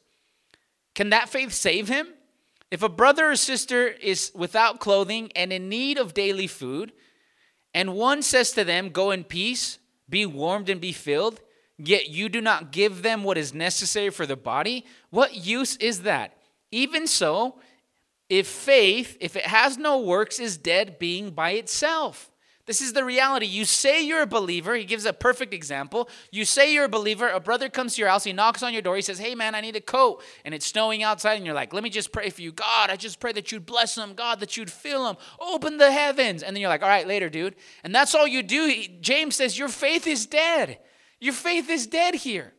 [0.94, 2.08] Can that faith save him?
[2.70, 6.92] If a brother or sister is without clothing and in need of daily food,
[7.74, 9.78] and one says to them, Go in peace,
[10.08, 11.40] be warmed and be filled,
[11.78, 16.02] yet you do not give them what is necessary for the body, what use is
[16.02, 16.36] that?
[16.70, 17.56] Even so,
[18.28, 22.29] if faith, if it has no works, is dead being by itself.
[22.70, 23.46] This is the reality.
[23.46, 24.76] You say you're a believer.
[24.76, 26.08] He gives a perfect example.
[26.30, 27.28] You say you're a believer.
[27.28, 28.22] A brother comes to your house.
[28.22, 28.94] He knocks on your door.
[28.94, 30.22] He says, Hey, man, I need a coat.
[30.44, 31.34] And it's snowing outside.
[31.34, 32.52] And you're like, Let me just pray for you.
[32.52, 34.14] God, I just pray that you'd bless them.
[34.14, 35.16] God, that you'd fill them.
[35.40, 36.44] Open the heavens.
[36.44, 37.56] And then you're like, All right, later, dude.
[37.82, 38.72] And that's all you do.
[39.00, 40.78] James says, Your faith is dead.
[41.18, 42.52] Your faith is dead here.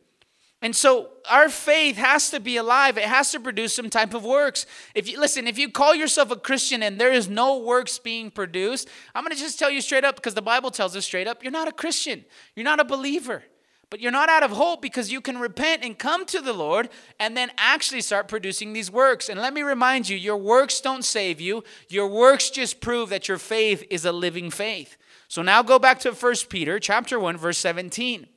[0.62, 2.96] And so our faith has to be alive.
[2.96, 4.64] It has to produce some type of works.
[4.94, 8.30] If you listen, if you call yourself a Christian and there is no works being
[8.30, 11.26] produced, I'm going to just tell you straight up because the Bible tells us straight
[11.26, 12.24] up, you're not a Christian.
[12.54, 13.42] You're not a believer.
[13.90, 16.88] But you're not out of hope because you can repent and come to the Lord
[17.18, 19.28] and then actually start producing these works.
[19.28, 21.62] And let me remind you, your works don't save you.
[21.90, 24.96] Your works just prove that your faith is a living faith.
[25.28, 28.28] So now go back to 1 Peter chapter 1 verse 17.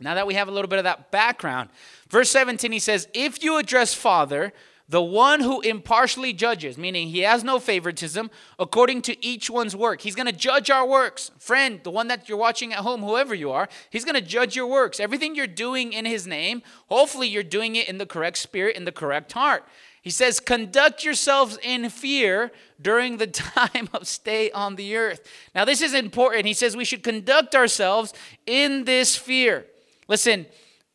[0.00, 1.70] Now that we have a little bit of that background,
[2.08, 4.52] verse 17 he says, If you address Father,
[4.88, 10.00] the one who impartially judges, meaning he has no favoritism, according to each one's work.
[10.00, 11.32] He's going to judge our works.
[11.38, 14.54] Friend, the one that you're watching at home, whoever you are, he's going to judge
[14.54, 15.00] your works.
[15.00, 18.84] Everything you're doing in his name, hopefully you're doing it in the correct spirit, in
[18.84, 19.64] the correct heart.
[20.02, 25.28] He says, Conduct yourselves in fear during the time of stay on the earth.
[25.52, 26.46] Now, this is important.
[26.46, 28.14] He says we should conduct ourselves
[28.46, 29.66] in this fear.
[30.08, 30.46] Listen,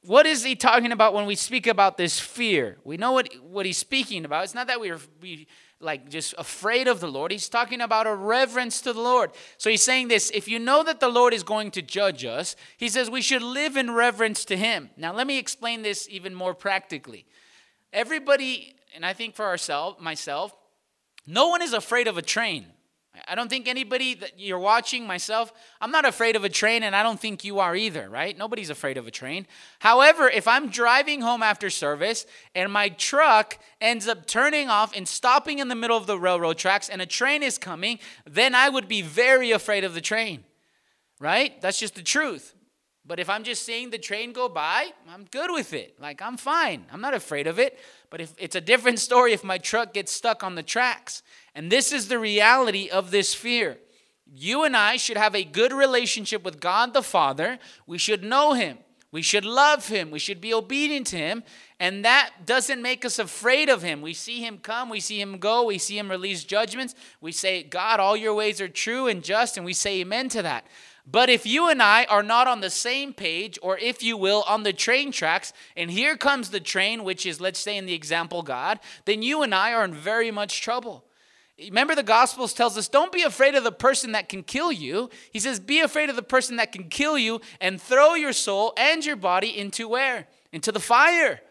[0.04, 2.78] what is he talking about when we speak about this fear?
[2.84, 4.46] We know what, what he's speaking about.
[4.46, 5.48] It's not that we're we,
[5.80, 7.32] like just afraid of the Lord.
[7.32, 9.32] He's talking about a reverence to the Lord.
[9.58, 12.56] So he's saying this if you know that the Lord is going to judge us,
[12.78, 14.90] he says we should live in reverence to him.
[14.98, 17.26] Now, let me explain this even more practically.
[17.94, 20.56] Everybody, and I think for ourselves, myself,
[21.28, 22.66] no one is afraid of a train.
[23.28, 26.96] I don't think anybody that you're watching, myself, I'm not afraid of a train, and
[26.96, 28.38] I don't think you are either, right?
[28.38, 29.48] Nobody's afraid of a train.
[29.80, 35.06] However, if I'm driving home after service and my truck ends up turning off and
[35.06, 38.70] stopping in the middle of the railroad tracks and a train is coming, then I
[38.70, 40.46] would be very afraid of the train,
[41.20, 41.60] right?
[41.62, 42.56] That's just the truth.
[43.06, 46.00] But if I'm just seeing the train go by, I'm good with it.
[46.00, 46.86] Like, I'm fine.
[46.92, 47.80] I'm not afraid of it.
[48.10, 51.24] But if it's a different story if my truck gets stuck on the tracks.
[51.56, 53.78] And this is the reality of this fear.
[54.34, 57.60] You and I should have a good relationship with God the Father.
[57.86, 58.78] We should know Him.
[59.12, 60.10] We should love Him.
[60.10, 61.44] We should be obedient to Him.
[61.80, 64.02] And that doesn't make us afraid of Him.
[64.02, 64.90] We see Him come.
[64.90, 65.66] We see Him go.
[65.66, 66.96] We see Him release judgments.
[67.20, 69.58] We say, God, all your ways are true and just.
[69.58, 70.66] And we say amen to that.
[71.06, 74.44] But if you and I are not on the same page, or if you will,
[74.48, 77.94] on the train tracks, and here comes the train, which is, let's say, in the
[77.94, 81.06] example, God, then you and I are in very much trouble.
[81.60, 85.10] Remember, the Gospels tells us don't be afraid of the person that can kill you.
[85.32, 88.74] He says, be afraid of the person that can kill you and throw your soul
[88.78, 90.28] and your body into where?
[90.52, 91.42] Into the fire,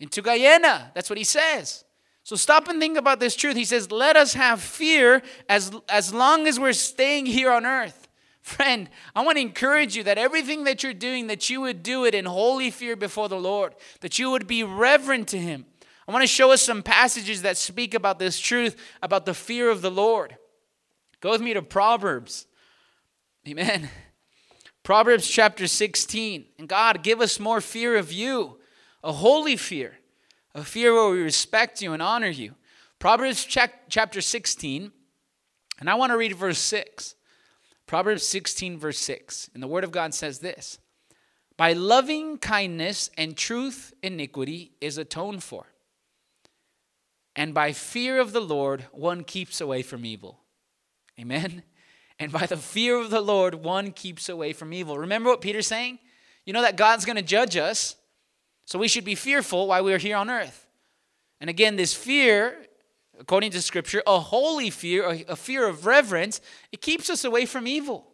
[0.00, 0.92] into Gehenna.
[0.94, 1.84] That's what he says.
[2.24, 3.56] So stop and think about this truth.
[3.56, 8.03] He says, let us have fear as, as long as we're staying here on earth.
[8.44, 12.04] Friend, I want to encourage you that everything that you're doing, that you would do
[12.04, 15.64] it in holy fear before the Lord, that you would be reverent to Him.
[16.06, 19.70] I want to show us some passages that speak about this truth, about the fear
[19.70, 20.36] of the Lord.
[21.22, 22.46] Go with me to Proverbs.
[23.48, 23.88] Amen.
[24.82, 26.44] Proverbs chapter 16.
[26.58, 28.58] And God, give us more fear of you,
[29.02, 29.94] a holy fear,
[30.54, 32.56] a fear where we respect you and honor you.
[32.98, 34.92] Proverbs chapter 16,
[35.80, 37.14] and I want to read verse 6.
[37.94, 39.50] Proverbs 16, verse 6.
[39.54, 40.80] And the Word of God says this
[41.56, 45.66] By loving kindness and truth, iniquity is atoned for.
[47.36, 50.40] And by fear of the Lord, one keeps away from evil.
[51.20, 51.62] Amen.
[52.18, 54.98] And by the fear of the Lord, one keeps away from evil.
[54.98, 56.00] Remember what Peter's saying?
[56.46, 57.94] You know that God's going to judge us,
[58.66, 60.66] so we should be fearful while we're here on earth.
[61.40, 62.56] And again, this fear,
[63.18, 66.40] according to Scripture, a holy fear, a fear of reverence,
[66.72, 68.06] it keeps us away from evil.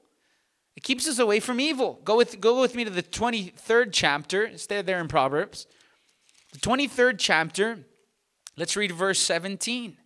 [0.76, 2.00] It keeps us away from evil.
[2.04, 4.56] Go with, go with me to the 23rd chapter.
[4.56, 5.66] Stay there in Proverbs.
[6.52, 7.80] The 23rd chapter,
[8.56, 9.96] let's read verse 17.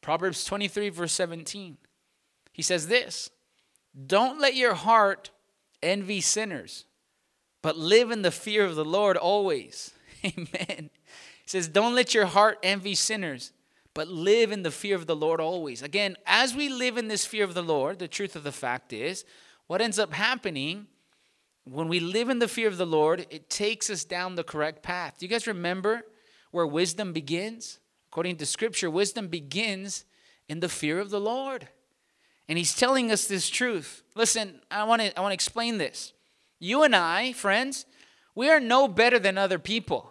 [0.00, 1.76] Proverbs 23, verse 17.
[2.52, 3.30] He says this
[4.06, 5.30] Don't let your heart
[5.82, 6.84] envy sinners,
[7.62, 9.92] but live in the fear of the Lord always.
[10.24, 10.90] Amen.
[11.48, 13.52] Says, Don't let your heart envy sinners,
[13.94, 15.82] but live in the fear of the Lord always.
[15.82, 18.92] Again, as we live in this fear of the Lord, the truth of the fact
[18.92, 19.24] is,
[19.66, 20.88] what ends up happening
[21.64, 24.82] when we live in the fear of the Lord, it takes us down the correct
[24.82, 25.16] path.
[25.18, 26.02] Do you guys remember
[26.50, 27.78] where wisdom begins?
[28.10, 30.04] According to scripture, wisdom begins
[30.48, 31.68] in the fear of the Lord.
[32.46, 34.02] And he's telling us this truth.
[34.14, 36.12] Listen, I want to I want to explain this.
[36.58, 37.86] You and I, friends,
[38.34, 40.07] we are no better than other people.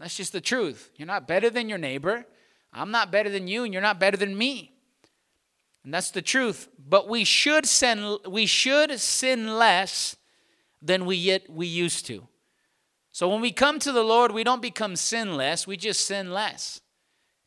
[0.00, 0.90] That's just the truth.
[0.96, 2.24] You're not better than your neighbor.
[2.72, 4.72] I'm not better than you and you're not better than me.
[5.84, 6.68] And that's the truth.
[6.78, 10.16] But we should sin we should sin less
[10.82, 12.26] than we yet we used to.
[13.12, 16.80] So when we come to the Lord, we don't become sinless, we just sin less.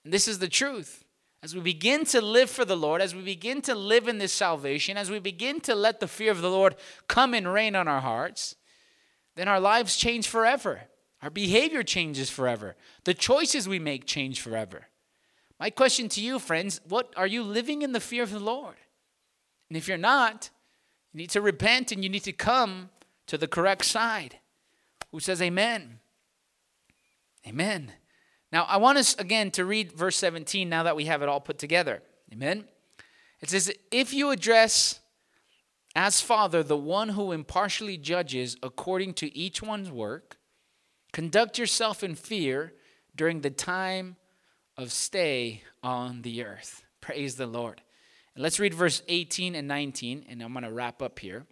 [0.04, 1.04] And this is the truth.
[1.42, 4.32] As we begin to live for the Lord, as we begin to live in this
[4.32, 6.76] salvation, as we begin to let the fear of the Lord
[7.08, 8.56] come and reign on our hearts,
[9.36, 10.84] then our lives change forever.
[11.24, 12.76] Our behavior changes forever.
[13.06, 14.88] The choices we make change forever.
[15.58, 18.76] My question to you, friends, what are you living in the fear of the Lord?
[19.70, 20.50] And if you're not,
[21.14, 22.90] you need to repent and you need to come
[23.28, 24.40] to the correct side.
[25.14, 26.00] Who says amen?
[27.48, 27.94] Amen.
[28.52, 31.40] Now, I want us again to read verse 17 now that we have it all
[31.40, 32.04] put together.
[32.34, 32.66] Amen.
[33.40, 35.00] It says, If you address
[35.96, 40.38] as Father the one who impartially judges according to each one's work,
[41.14, 42.74] conduct yourself in fear
[43.16, 44.18] during the time
[44.76, 46.84] of stay on the earth.
[47.00, 47.82] Praise the Lord.
[48.36, 51.46] And let's read verse 18 and 19, and I'm going to wrap up here.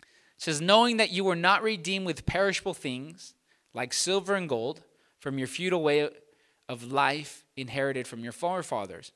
[0.00, 0.06] It
[0.38, 3.34] says, Knowing that you were not redeemed with perishable things
[3.72, 4.82] like silver and gold
[5.20, 6.10] from your futile way
[6.68, 9.12] of life inherited from your forefathers,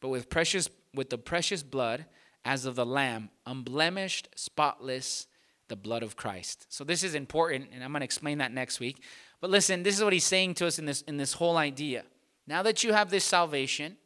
[0.00, 2.06] but with precious with the precious blood
[2.44, 5.26] as of the lamb, unblemished, spotless,
[5.68, 6.66] the blood of Christ.
[6.68, 9.02] So this is important, and I'm going to explain that next week.
[9.40, 12.04] But listen, this is what he's saying to us in this in this whole idea.
[12.46, 13.96] Now that you have this salvation,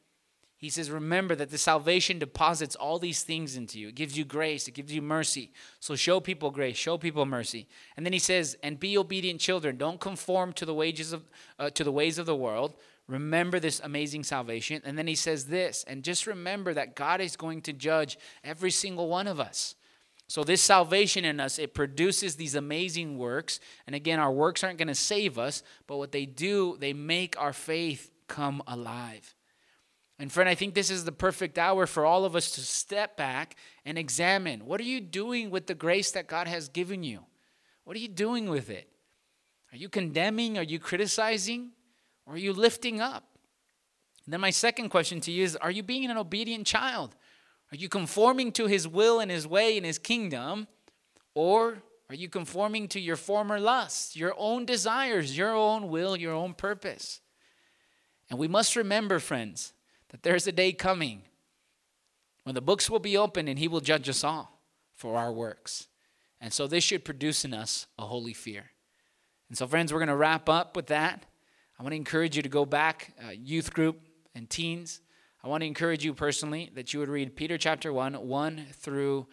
[0.56, 3.88] he says, remember that the salvation deposits all these things into you.
[3.88, 5.52] It gives you grace, it gives you mercy.
[5.80, 7.66] So show people grace, show people mercy.
[7.96, 9.76] And then he says, and be obedient children.
[9.76, 11.24] Don't conform to the wages of
[11.58, 12.74] uh, to the ways of the world.
[13.08, 14.80] Remember this amazing salvation.
[14.84, 18.70] And then he says this, and just remember that God is going to judge every
[18.70, 19.74] single one of us.
[20.32, 23.60] So this salvation in us, it produces these amazing works.
[23.86, 27.38] And again, our works aren't going to save us, but what they do, they make
[27.38, 29.34] our faith come alive.
[30.18, 33.14] And friend, I think this is the perfect hour for all of us to step
[33.14, 37.26] back and examine what are you doing with the grace that God has given you?
[37.84, 38.88] What are you doing with it?
[39.70, 40.56] Are you condemning?
[40.56, 41.72] Are you criticizing?
[42.24, 43.24] Or are you lifting up?
[44.24, 47.16] And then, my second question to you is Are you being an obedient child?
[47.72, 50.68] Are you conforming to his will and his way and his kingdom?
[51.34, 56.34] Or are you conforming to your former lusts, your own desires, your own will, your
[56.34, 57.22] own purpose?
[58.28, 59.72] And we must remember, friends,
[60.10, 61.22] that there's a day coming
[62.44, 64.60] when the books will be opened and he will judge us all
[64.94, 65.88] for our works.
[66.40, 68.64] And so this should produce in us a holy fear.
[69.48, 71.24] And so, friends, we're going to wrap up with that.
[71.78, 74.00] I want to encourage you to go back, uh, youth group
[74.34, 75.00] and teens.
[75.44, 79.26] I want to encourage you personally that you would read Peter chapter 1, 1 through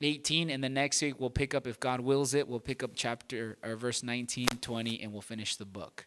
[0.00, 0.48] 18.
[0.48, 3.58] And the next week we'll pick up, if God wills it, we'll pick up chapter
[3.62, 6.06] or verse 19, 20, and we'll finish the book.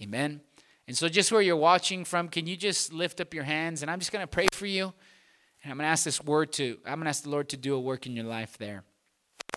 [0.00, 0.40] Amen.
[0.86, 3.82] And so, just where you're watching from, can you just lift up your hands?
[3.82, 4.92] And I'm just going to pray for you.
[5.62, 7.56] And I'm going to ask this word to, I'm going to ask the Lord to
[7.56, 8.84] do a work in your life there.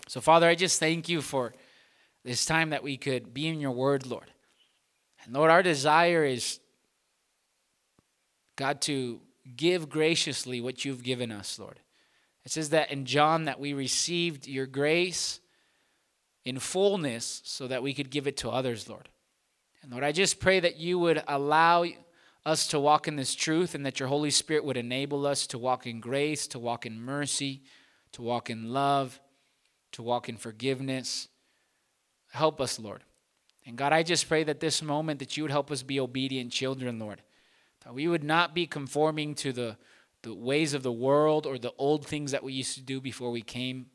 [0.08, 1.52] So, Father, I just thank you for
[2.24, 4.30] this time that we could be in your word, Lord.
[5.24, 6.60] And Lord, our desire is,
[8.56, 9.20] God, to
[9.54, 11.80] give graciously what you've given us, Lord.
[12.44, 15.40] It says that in John that we received your grace
[16.44, 19.08] in fullness so that we could give it to others, Lord.
[19.82, 21.84] And Lord, I just pray that you would allow
[22.44, 25.58] us to walk in this truth and that your Holy Spirit would enable us to
[25.58, 27.62] walk in grace, to walk in mercy,
[28.12, 29.20] to walk in love,
[29.92, 31.28] to walk in forgiveness.
[32.30, 33.02] Help us, Lord.
[33.66, 36.52] And God, I just pray that this moment that you would help us be obedient
[36.52, 37.22] children, Lord.
[37.86, 39.76] That we would not be conforming to the,
[40.22, 43.30] the ways of the world or the old things that we used to do before
[43.30, 43.86] we came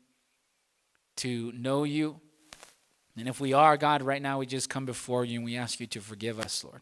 [1.16, 2.18] to know you.
[3.18, 5.78] And if we are, God, right now we just come before you and we ask
[5.78, 6.80] you to forgive us, Lord.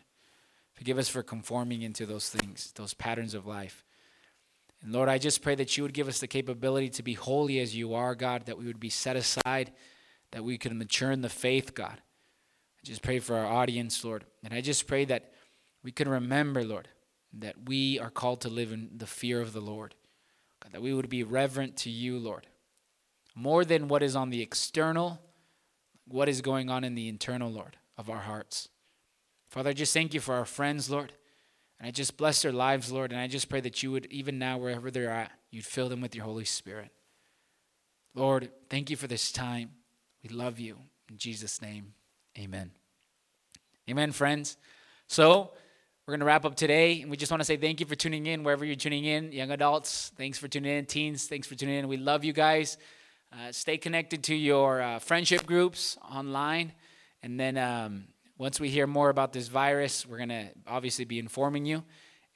[0.75, 3.85] Forgive us for conforming into those things, those patterns of life.
[4.81, 7.59] And Lord, I just pray that you would give us the capability to be holy
[7.59, 9.73] as you are, God, that we would be set aside,
[10.31, 11.97] that we could mature in the faith, God.
[11.99, 14.27] I just pray for our audience, Lord.
[14.45, 15.33] And I just pray that
[15.83, 16.87] we can remember, Lord,
[17.33, 19.95] that we are called to live in the fear of the Lord.
[20.63, 22.47] God, that we would be reverent to you, Lord.
[23.35, 25.21] More than what is on the external,
[26.07, 28.69] what is going on in the internal, Lord, of our hearts.
[29.49, 31.13] Father, I just thank you for our friends, Lord.
[31.79, 33.13] And I just bless their lives, Lord.
[33.13, 36.01] And I just pray that you would, even now, wherever they're at, you'd fill them
[36.01, 36.91] with your Holy Spirit.
[38.15, 39.71] Lord, thank you for this time.
[40.23, 40.77] We love you.
[41.09, 41.95] In Jesus' name,
[42.39, 42.73] amen.
[43.89, 44.57] Amen, friends.
[45.07, 45.53] So,
[46.11, 47.03] we're going to wrap up today.
[47.03, 49.31] And we just want to say thank you for tuning in wherever you're tuning in.
[49.31, 50.85] Young adults, thanks for tuning in.
[50.85, 51.87] Teens, thanks for tuning in.
[51.87, 52.79] We love you guys.
[53.33, 56.73] Uh, stay connected to your uh, friendship groups online.
[57.23, 58.09] And then, um,
[58.39, 61.85] once we hear more about this virus, we're going to obviously be informing you.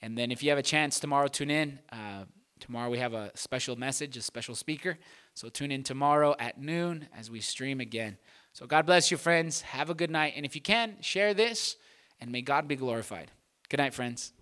[0.00, 1.80] And then if you have a chance tomorrow, tune in.
[1.90, 2.26] Uh,
[2.60, 4.98] tomorrow we have a special message, a special speaker.
[5.34, 8.18] So tune in tomorrow at noon as we stream again.
[8.52, 9.62] So God bless you, friends.
[9.62, 10.34] Have a good night.
[10.36, 11.76] And if you can, share this,
[12.20, 13.32] and may God be glorified.
[13.74, 14.32] Good night, friends.